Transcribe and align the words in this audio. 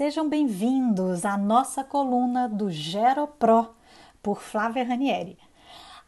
Sejam 0.00 0.26
bem-vindos 0.26 1.26
à 1.26 1.36
nossa 1.36 1.84
coluna 1.84 2.48
do 2.48 2.70
GeroPro, 2.70 3.68
por 4.22 4.40
Flávia 4.40 4.82
Ranieri. 4.82 5.36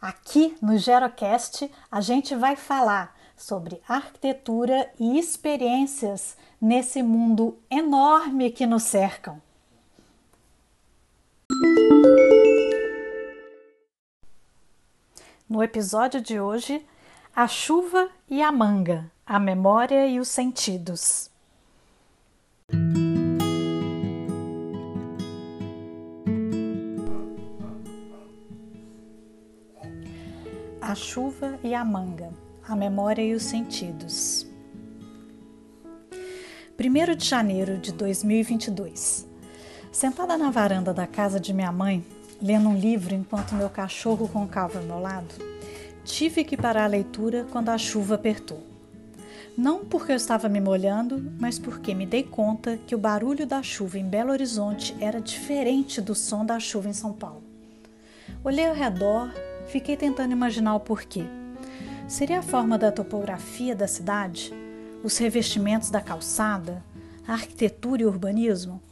Aqui 0.01 0.57
no 0.63 0.79
GeroCast 0.79 1.71
a 1.91 2.01
gente 2.01 2.35
vai 2.35 2.57
falar 2.57 3.15
sobre 3.37 3.83
arquitetura 3.87 4.91
e 4.99 5.19
experiências 5.19 6.39
nesse 6.59 7.03
mundo 7.03 7.59
enorme 7.71 8.51
que 8.51 8.65
nos 8.65 8.85
cercam. 8.85 9.39
No 15.47 15.63
episódio 15.63 16.23
de 16.23 16.41
hoje, 16.41 16.83
a 17.37 17.47
chuva 17.47 18.09
e 18.27 18.41
a 18.41 18.51
manga, 18.51 19.13
a 19.27 19.39
memória 19.39 20.07
e 20.07 20.19
os 20.19 20.29
sentidos. 20.29 21.31
A 30.93 30.95
chuva 30.95 31.59
e 31.65 31.75
a 31.75 31.83
manga, 31.83 32.31
a 32.69 32.77
memória 32.77 33.23
e 33.23 33.33
os 33.33 33.45
sentidos. 33.45 34.47
1 36.79 37.17
de 37.17 37.25
janeiro 37.25 37.79
de 37.79 37.93
2022. 37.93 39.27
Sentada 39.91 40.37
na 40.37 40.51
varanda 40.51 40.93
da 40.93 41.07
casa 41.07 41.41
de 41.41 41.55
minha 41.55 41.73
mãe, 41.73 42.05
lendo 42.43 42.69
um 42.69 42.77
livro 42.77 43.15
enquanto 43.15 43.55
meu 43.55 43.71
cachorro 43.71 44.27
roncava 44.27 44.81
ao 44.81 44.85
meu 44.85 45.01
lado, 45.01 45.35
tive 46.05 46.45
que 46.45 46.59
parar 46.59 46.85
a 46.85 46.89
leitura 46.89 47.47
quando 47.51 47.71
a 47.71 47.79
chuva 47.79 48.17
apertou. 48.17 48.63
Não 49.57 49.87
porque 49.87 50.13
eu 50.13 50.17
estava 50.17 50.47
me 50.47 50.61
molhando, 50.61 51.33
mas 51.41 51.59
porque 51.59 51.95
me 51.95 52.05
dei 52.05 52.23
conta 52.23 52.77
que 52.87 52.95
o 52.95 52.99
barulho 52.99 53.47
da 53.47 53.63
chuva 53.63 53.99
em 53.99 54.07
Belo 54.07 54.31
Horizonte 54.31 54.95
era 55.01 55.23
diferente 55.23 56.03
do 56.03 56.15
som 56.15 56.45
da 56.45 56.61
chuva 56.61 56.91
em 56.91 56.93
São 56.93 57.15
Paulo. 57.15 57.43
Olhei 58.45 58.67
ao 58.67 58.75
redor 58.75 59.33
Fiquei 59.73 59.97
tentando 59.97 60.33
imaginar 60.33 60.75
o 60.75 60.81
porquê. 60.81 61.25
Seria 62.07 62.41
a 62.41 62.43
forma 62.43 62.77
da 62.77 62.93
topografia 62.93 63.75
da 63.75 63.89
cidade? 63.89 64.53
Os 65.03 65.17
revestimentos 65.17 65.89
da 65.89 65.99
calçada? 65.99 66.85
A 67.27 67.33
arquitetura 67.33 68.03
e 68.03 68.05
urbanismo? 68.05 68.83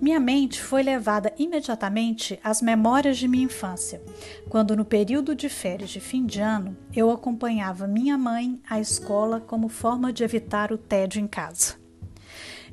Minha 0.00 0.18
mente 0.18 0.60
foi 0.60 0.82
levada 0.82 1.32
imediatamente 1.38 2.40
às 2.42 2.60
memórias 2.60 3.18
de 3.18 3.28
minha 3.28 3.44
infância, 3.44 4.02
quando 4.48 4.74
no 4.76 4.84
período 4.84 5.32
de 5.32 5.48
férias 5.48 5.90
de 5.90 6.00
fim 6.00 6.26
de 6.26 6.40
ano 6.40 6.76
eu 6.92 7.08
acompanhava 7.12 7.86
minha 7.86 8.18
mãe 8.18 8.60
à 8.68 8.80
escola 8.80 9.40
como 9.40 9.68
forma 9.68 10.12
de 10.12 10.24
evitar 10.24 10.72
o 10.72 10.76
tédio 10.76 11.20
em 11.20 11.28
casa. 11.28 11.83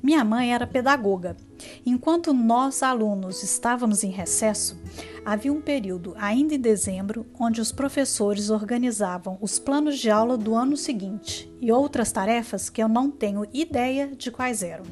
Minha 0.03 0.23
mãe 0.23 0.53
era 0.53 0.65
pedagoga. 0.65 1.37
Enquanto 1.85 2.33
nós, 2.33 2.81
alunos, 2.81 3.43
estávamos 3.43 4.03
em 4.03 4.09
recesso, 4.09 4.75
havia 5.23 5.53
um 5.53 5.61
período, 5.61 6.15
ainda 6.17 6.55
em 6.55 6.59
dezembro, 6.59 7.25
onde 7.39 7.61
os 7.61 7.71
professores 7.71 8.49
organizavam 8.49 9.37
os 9.39 9.59
planos 9.59 9.99
de 9.99 10.09
aula 10.09 10.37
do 10.37 10.55
ano 10.55 10.75
seguinte 10.75 11.51
e 11.61 11.71
outras 11.71 12.11
tarefas 12.11 12.69
que 12.69 12.81
eu 12.81 12.87
não 12.87 13.11
tenho 13.11 13.45
ideia 13.53 14.07
de 14.07 14.31
quais 14.31 14.63
eram. 14.63 14.85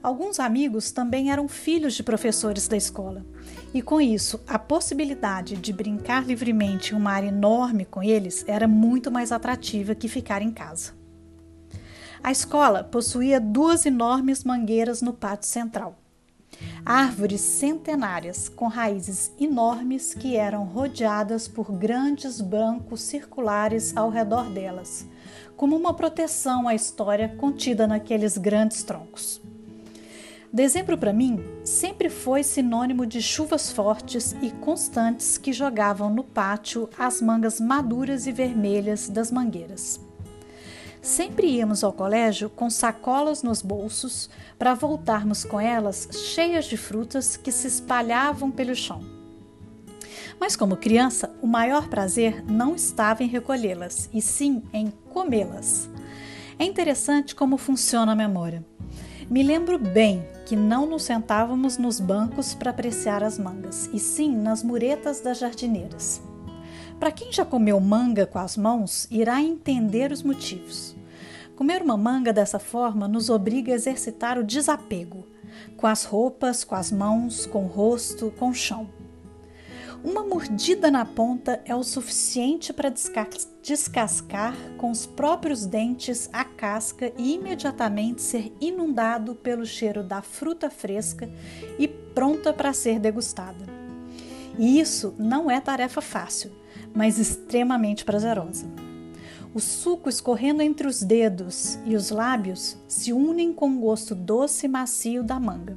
Alguns 0.00 0.38
amigos 0.38 0.92
também 0.92 1.32
eram 1.32 1.48
filhos 1.48 1.94
de 1.94 2.02
professores 2.04 2.68
da 2.68 2.76
escola, 2.76 3.26
e 3.74 3.82
com 3.82 4.00
isso, 4.00 4.40
a 4.46 4.56
possibilidade 4.56 5.56
de 5.56 5.72
brincar 5.72 6.24
livremente 6.24 6.94
em 6.94 6.96
uma 6.96 7.10
área 7.10 7.26
enorme 7.26 7.84
com 7.84 8.00
eles 8.00 8.44
era 8.46 8.68
muito 8.68 9.10
mais 9.10 9.32
atrativa 9.32 9.96
que 9.96 10.06
ficar 10.06 10.42
em 10.42 10.52
casa. 10.52 10.95
A 12.26 12.32
escola 12.32 12.82
possuía 12.82 13.38
duas 13.38 13.86
enormes 13.86 14.42
mangueiras 14.42 15.00
no 15.00 15.12
pátio 15.12 15.48
central. 15.48 15.96
Árvores 16.84 17.40
centenárias 17.40 18.48
com 18.48 18.66
raízes 18.66 19.30
enormes 19.38 20.12
que 20.12 20.34
eram 20.34 20.64
rodeadas 20.64 21.46
por 21.46 21.70
grandes 21.70 22.40
bancos 22.40 23.02
circulares 23.02 23.96
ao 23.96 24.10
redor 24.10 24.50
delas, 24.50 25.06
como 25.56 25.76
uma 25.76 25.94
proteção 25.94 26.66
à 26.66 26.74
história 26.74 27.28
contida 27.28 27.86
naqueles 27.86 28.36
grandes 28.36 28.82
troncos. 28.82 29.40
Dezembro 30.52 30.98
para 30.98 31.12
mim 31.12 31.38
sempre 31.62 32.10
foi 32.10 32.42
sinônimo 32.42 33.06
de 33.06 33.22
chuvas 33.22 33.70
fortes 33.70 34.34
e 34.42 34.50
constantes 34.50 35.38
que 35.38 35.52
jogavam 35.52 36.12
no 36.12 36.24
pátio 36.24 36.90
as 36.98 37.22
mangas 37.22 37.60
maduras 37.60 38.26
e 38.26 38.32
vermelhas 38.32 39.08
das 39.08 39.30
mangueiras. 39.30 40.04
Sempre 41.06 41.46
íamos 41.46 41.84
ao 41.84 41.92
colégio 41.92 42.50
com 42.50 42.68
sacolas 42.68 43.40
nos 43.40 43.62
bolsos 43.62 44.28
para 44.58 44.74
voltarmos 44.74 45.44
com 45.44 45.60
elas 45.60 46.08
cheias 46.12 46.64
de 46.64 46.76
frutas 46.76 47.36
que 47.36 47.52
se 47.52 47.68
espalhavam 47.68 48.50
pelo 48.50 48.74
chão. 48.74 49.04
Mas, 50.40 50.56
como 50.56 50.76
criança, 50.76 51.32
o 51.40 51.46
maior 51.46 51.86
prazer 51.88 52.44
não 52.50 52.74
estava 52.74 53.22
em 53.22 53.28
recolhê-las, 53.28 54.10
e 54.12 54.20
sim 54.20 54.64
em 54.72 54.92
comê-las. 55.08 55.88
É 56.58 56.64
interessante 56.64 57.36
como 57.36 57.56
funciona 57.56 58.10
a 58.10 58.16
memória. 58.16 58.66
Me 59.30 59.44
lembro 59.44 59.78
bem 59.78 60.26
que 60.44 60.56
não 60.56 60.86
nos 60.86 61.04
sentávamos 61.04 61.78
nos 61.78 62.00
bancos 62.00 62.52
para 62.52 62.72
apreciar 62.72 63.22
as 63.22 63.38
mangas, 63.38 63.88
e 63.92 64.00
sim 64.00 64.34
nas 64.34 64.60
muretas 64.60 65.20
das 65.20 65.38
jardineiras. 65.38 66.20
Para 66.98 67.12
quem 67.12 67.30
já 67.30 67.44
comeu 67.44 67.78
manga 67.78 68.26
com 68.26 68.38
as 68.38 68.56
mãos, 68.56 69.06
irá 69.10 69.40
entender 69.40 70.10
os 70.10 70.22
motivos. 70.22 70.96
Comer 71.54 71.82
uma 71.82 71.96
manga 71.96 72.32
dessa 72.32 72.58
forma 72.58 73.06
nos 73.06 73.28
obriga 73.28 73.72
a 73.72 73.74
exercitar 73.74 74.38
o 74.38 74.44
desapego, 74.44 75.26
com 75.76 75.86
as 75.86 76.04
roupas, 76.04 76.64
com 76.64 76.74
as 76.74 76.90
mãos, 76.90 77.44
com 77.46 77.64
o 77.64 77.68
rosto, 77.68 78.32
com 78.38 78.48
o 78.48 78.54
chão. 78.54 78.88
Uma 80.02 80.22
mordida 80.22 80.90
na 80.90 81.04
ponta 81.04 81.60
é 81.64 81.74
o 81.74 81.82
suficiente 81.82 82.72
para 82.72 82.92
descascar 83.62 84.54
com 84.78 84.90
os 84.90 85.04
próprios 85.04 85.66
dentes 85.66 86.30
a 86.32 86.44
casca 86.44 87.12
e 87.18 87.34
imediatamente 87.34 88.22
ser 88.22 88.54
inundado 88.60 89.34
pelo 89.34 89.66
cheiro 89.66 90.02
da 90.02 90.22
fruta 90.22 90.70
fresca 90.70 91.28
e 91.78 91.88
pronta 91.88 92.52
para 92.52 92.72
ser 92.72 92.98
degustada. 92.98 93.64
E 94.58 94.78
isso 94.80 95.14
não 95.18 95.50
é 95.50 95.60
tarefa 95.60 96.00
fácil, 96.00 96.52
mas 96.96 97.18
extremamente 97.18 98.06
prazerosa. 98.06 98.66
O 99.54 99.60
suco 99.60 100.08
escorrendo 100.08 100.62
entre 100.62 100.88
os 100.88 101.02
dedos 101.02 101.78
e 101.84 101.94
os 101.94 102.10
lábios 102.10 102.76
se 102.88 103.12
unem 103.12 103.52
com 103.52 103.70
o 103.70 103.80
gosto 103.80 104.14
doce 104.14 104.66
e 104.66 104.68
macio 104.68 105.22
da 105.22 105.38
manga. 105.38 105.76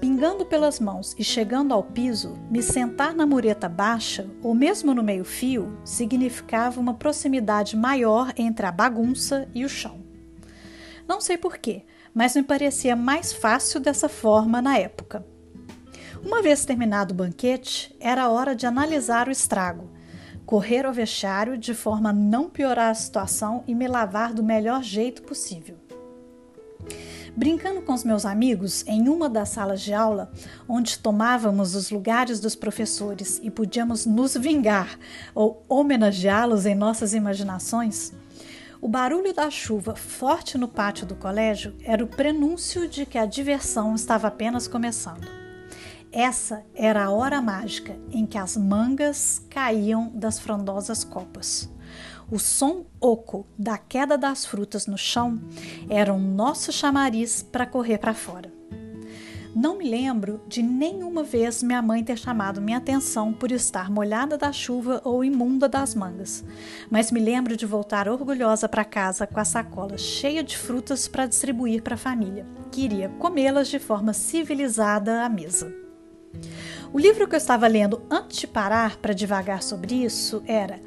Pingando 0.00 0.44
pelas 0.44 0.80
mãos 0.80 1.14
e 1.18 1.24
chegando 1.24 1.72
ao 1.72 1.82
piso, 1.82 2.36
me 2.50 2.62
sentar 2.62 3.14
na 3.14 3.24
mureta 3.24 3.68
baixa 3.68 4.28
ou 4.42 4.54
mesmo 4.54 4.92
no 4.92 5.02
meio-fio 5.02 5.78
significava 5.84 6.80
uma 6.80 6.94
proximidade 6.94 7.76
maior 7.76 8.32
entre 8.36 8.66
a 8.66 8.72
bagunça 8.72 9.48
e 9.54 9.64
o 9.64 9.68
chão. 9.68 10.02
Não 11.08 11.20
sei 11.20 11.38
porquê, 11.38 11.84
mas 12.12 12.34
me 12.34 12.42
parecia 12.42 12.96
mais 12.96 13.32
fácil 13.32 13.80
dessa 13.80 14.08
forma 14.08 14.60
na 14.60 14.76
época. 14.76 15.24
Uma 16.24 16.42
vez 16.42 16.64
terminado 16.64 17.12
o 17.12 17.16
banquete, 17.16 17.94
era 18.00 18.28
hora 18.28 18.54
de 18.54 18.66
analisar 18.66 19.28
o 19.28 19.32
estrago 19.32 19.88
correr 20.46 20.84
ao 20.84 20.92
vestiário 20.92 21.56
de 21.56 21.74
forma 21.74 22.10
a 22.10 22.12
não 22.12 22.48
piorar 22.48 22.90
a 22.90 22.94
situação 22.94 23.64
e 23.66 23.74
me 23.74 23.86
lavar 23.86 24.32
do 24.32 24.42
melhor 24.42 24.82
jeito 24.82 25.22
possível. 25.22 25.76
Brincando 27.34 27.80
com 27.80 27.94
os 27.94 28.04
meus 28.04 28.26
amigos 28.26 28.84
em 28.86 29.08
uma 29.08 29.28
das 29.28 29.48
salas 29.48 29.80
de 29.80 29.94
aula, 29.94 30.30
onde 30.68 30.98
tomávamos 30.98 31.74
os 31.74 31.90
lugares 31.90 32.40
dos 32.40 32.54
professores 32.54 33.40
e 33.42 33.50
podíamos 33.50 34.04
nos 34.04 34.36
vingar 34.36 34.98
ou 35.34 35.62
homenageá-los 35.66 36.66
em 36.66 36.74
nossas 36.74 37.14
imaginações, 37.14 38.12
o 38.82 38.88
barulho 38.88 39.32
da 39.32 39.48
chuva 39.48 39.94
forte 39.94 40.58
no 40.58 40.68
pátio 40.68 41.06
do 41.06 41.14
colégio 41.14 41.74
era 41.84 42.04
o 42.04 42.08
prenúncio 42.08 42.88
de 42.88 43.06
que 43.06 43.16
a 43.16 43.24
diversão 43.24 43.94
estava 43.94 44.28
apenas 44.28 44.68
começando. 44.68 45.41
Essa 46.12 46.62
era 46.74 47.04
a 47.04 47.10
hora 47.10 47.40
mágica 47.40 47.98
em 48.10 48.26
que 48.26 48.36
as 48.36 48.54
mangas 48.54 49.40
caíam 49.48 50.12
das 50.14 50.38
frondosas 50.38 51.02
copas. 51.04 51.72
O 52.30 52.38
som 52.38 52.84
oco 53.00 53.46
da 53.58 53.78
queda 53.78 54.18
das 54.18 54.44
frutas 54.44 54.86
no 54.86 54.98
chão 54.98 55.40
era 55.88 56.12
o 56.12 56.18
nosso 56.18 56.70
chamariz 56.70 57.42
para 57.42 57.64
correr 57.64 57.96
para 57.96 58.12
fora. 58.12 58.52
Não 59.56 59.78
me 59.78 59.88
lembro 59.88 60.42
de 60.46 60.62
nenhuma 60.62 61.22
vez 61.22 61.62
minha 61.62 61.80
mãe 61.80 62.04
ter 62.04 62.18
chamado 62.18 62.60
minha 62.60 62.78
atenção 62.78 63.32
por 63.32 63.50
estar 63.50 63.90
molhada 63.90 64.36
da 64.36 64.52
chuva 64.52 65.00
ou 65.04 65.24
imunda 65.24 65.66
das 65.66 65.94
mangas, 65.94 66.44
mas 66.90 67.10
me 67.10 67.20
lembro 67.20 67.56
de 67.56 67.64
voltar 67.64 68.06
orgulhosa 68.06 68.68
para 68.68 68.84
casa 68.84 69.26
com 69.26 69.40
a 69.40 69.44
sacola 69.44 69.96
cheia 69.96 70.42
de 70.42 70.58
frutas 70.58 71.08
para 71.08 71.26
distribuir 71.26 71.82
para 71.82 71.94
a 71.94 71.98
família, 71.98 72.46
que 72.70 72.82
iria 72.82 73.10
comê-las 73.18 73.68
de 73.68 73.78
forma 73.78 74.12
civilizada 74.12 75.22
à 75.24 75.28
mesa. 75.28 75.81
O 76.92 76.98
livro 76.98 77.26
que 77.26 77.34
eu 77.34 77.38
estava 77.38 77.66
lendo 77.66 78.02
antes 78.10 78.38
de 78.38 78.46
parar 78.46 78.96
para 78.96 79.14
devagar 79.14 79.62
sobre 79.62 79.94
isso 79.94 80.42
era 80.46 80.78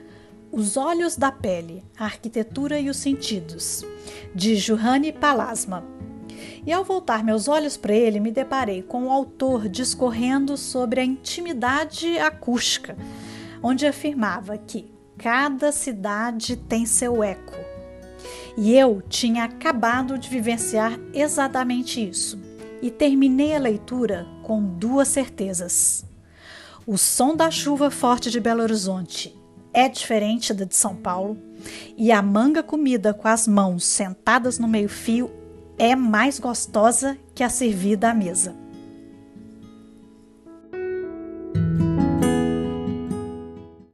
Os 0.51 0.77
Olhos 0.77 1.15
da 1.15 1.31
Pele, 1.31 1.83
a 1.97 2.06
Arquitetura 2.06 2.80
e 2.80 2.89
os 2.89 2.97
Sentidos, 2.97 3.83
de 4.33 4.56
Johanne 4.57 5.12
Palasma. 5.12 5.83
E 6.65 6.71
ao 6.71 6.83
voltar 6.83 7.24
meus 7.24 7.47
olhos 7.47 7.77
para 7.77 7.94
ele, 7.94 8.19
me 8.19 8.31
deparei 8.31 8.81
com 8.81 9.06
o 9.06 9.12
autor 9.12 9.69
discorrendo 9.69 10.57
sobre 10.57 11.00
a 11.00 11.06
intimidade 11.06 12.18
acústica, 12.18 12.95
onde 13.62 13.86
afirmava 13.86 14.57
que 14.57 14.91
cada 15.18 15.71
cidade 15.71 16.56
tem 16.56 16.86
seu 16.86 17.24
eco. 17.24 17.56
E 18.57 18.75
eu 18.75 19.01
tinha 19.07 19.44
acabado 19.44 20.18
de 20.18 20.30
vivenciar 20.30 21.00
exatamente 21.13 22.07
isso. 22.07 22.44
E 22.81 22.92
terminei 22.92 23.56
a 23.56 23.60
leitura 23.60 24.27
com 24.44 24.63
duas 24.63 25.07
certezas. 25.07 26.06
O 26.86 26.98
som 26.98 27.36
da 27.36 27.50
chuva 27.50 27.89
forte 27.89 28.30
de 28.30 28.39
Belo 28.39 28.62
Horizonte 28.62 29.36
é 29.74 29.89
diferente 29.89 30.54
da 30.54 30.63
de 30.63 30.75
São 30.75 30.95
Paulo, 30.95 31.38
e 31.98 32.12
a 32.12 32.22
manga 32.22 32.63
comida 32.63 33.13
com 33.13 33.27
as 33.27 33.48
mãos 33.48 33.83
sentadas 33.83 34.57
no 34.57 34.68
meio-fio 34.68 35.30
é 35.77 35.95
mais 35.95 36.39
gostosa 36.39 37.18
que 37.33 37.44
a 37.44 37.50
servida 37.50 38.10
à 38.10 38.13
mesa. 38.13 38.64